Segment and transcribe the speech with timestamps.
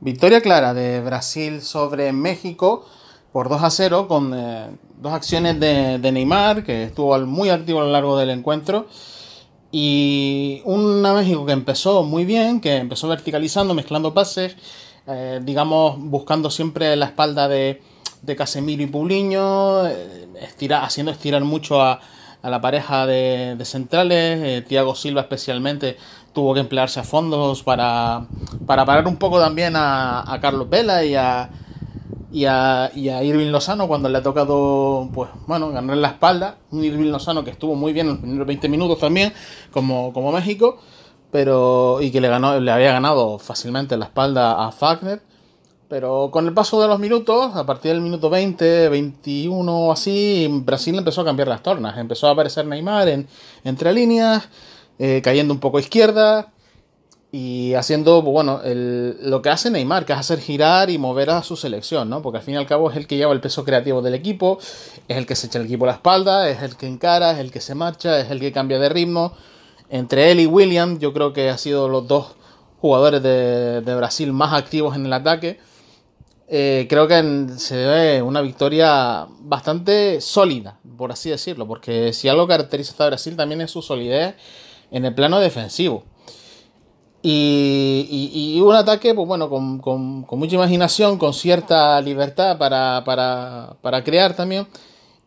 [0.00, 2.86] Victoria clara de Brasil sobre México
[3.32, 7.84] por 2 a 0 con eh, dos acciones de, Neymar, que estuvo muy activo a
[7.84, 8.86] lo largo del encuentro.
[9.72, 14.56] Y una México que empezó muy bien, que empezó verticalizando, mezclando pases,
[15.06, 17.82] eh, digamos, buscando siempre la espalda de,
[18.22, 20.28] de Casemiro y Puliño, eh,
[20.80, 22.00] haciendo estirar mucho a,
[22.42, 24.40] a la pareja de, centrales.
[24.42, 25.96] Eh, Thiago Silva especialmente
[26.32, 28.26] tuvo que emplearse a fondos para,
[28.66, 31.50] para parar un poco también a, Carlos Vela y a,
[32.30, 36.56] y a, y a, Irving Lozano cuando le ha tocado, pues bueno, ganar la espalda.
[36.70, 39.32] Un Irving Lozano que estuvo muy bien en los primeros 20 minutos también,
[39.72, 40.78] como, como México,
[41.30, 45.22] pero y que le, ganó, le había ganado fácilmente la espalda a Fagner.
[45.88, 50.46] Pero con el paso de los minutos, a partir del minuto 20, 21 o así,
[50.62, 51.96] Brasil empezó a cambiar las tornas.
[51.96, 53.26] Empezó a aparecer Neymar en,
[53.64, 54.48] entre líneas,
[54.98, 56.52] eh, cayendo un poco a izquierda
[57.32, 61.56] y haciendo, bueno, lo que hace Neymar, que es hacer girar y mover a su
[61.56, 62.20] selección, ¿no?
[62.20, 64.58] Porque al fin y al cabo es el que lleva el peso creativo del equipo,
[65.08, 67.38] es el que se echa el equipo a la espalda, es el que encara, es
[67.38, 69.32] el que se marcha, es el que cambia de ritmo.
[69.88, 72.34] Entre él y William, yo creo que ha sido los dos
[72.78, 75.58] jugadores de Brasil más activos en el ataque
[76.50, 82.46] eh, creo que se debe una victoria bastante sólida, por así decirlo, porque si algo
[82.46, 84.34] caracteriza a Brasil también es su solidez
[84.90, 86.04] en el plano defensivo.
[87.22, 94.66] Y, un ataque, pues bueno, con, mucha imaginación, con cierta libertad para, crear también.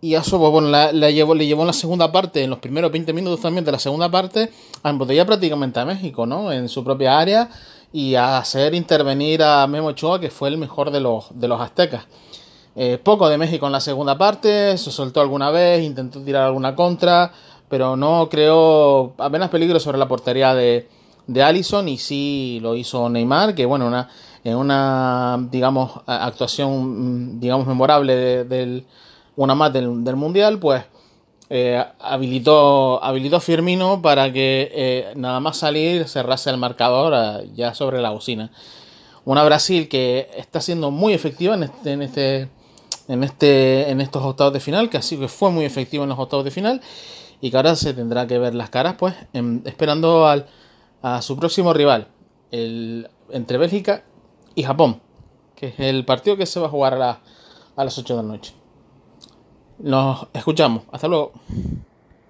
[0.00, 2.90] Y eso, pues bueno, la, llevó, le llevó en la segunda parte, en los primeros
[2.90, 4.50] 20 minutos también de la segunda parte,
[4.82, 6.52] a embotellar prácticamente a México, ¿no?
[6.52, 7.48] En su propia área
[7.94, 11.60] y a hacer intervenir a Memo Ochoa, que fue el mejor de los, de los
[11.60, 12.06] aztecas.
[12.74, 16.74] Eh, poco de México en la segunda parte, se soltó alguna vez, intentó tirar alguna
[16.74, 17.30] contra,
[17.68, 20.88] pero no creó apenas peligro sobre la portería de,
[21.28, 24.08] de Allison y sí lo hizo Neymar, que bueno, una,
[24.42, 28.86] en una, digamos, actuación, mm, digamos, memorable del,
[29.36, 30.82] una más del, del Mundial, pues
[31.56, 37.74] eh, habilitó, habilitó Firmino para que eh, nada más salir cerrase el marcador eh, ya
[37.74, 38.50] sobre la bocina.
[39.24, 42.48] Una Brasil que está siendo muy efectiva en este, en este,
[43.06, 46.18] en este, en estos octavos de final, que así que fue muy efectiva en los
[46.18, 46.80] octavos de final
[47.40, 49.14] y que ahora se tendrá que ver las caras, pues,
[49.64, 50.46] esperando al,
[51.02, 52.08] a su próximo rival,
[52.50, 54.02] el, entre Bélgica
[54.56, 55.02] y Japón,
[55.54, 57.20] que es el partido que se va a jugar a,
[57.76, 58.63] a las 8 de la noche.
[59.78, 60.82] Nos escuchamos.
[60.92, 61.32] Hasta luego.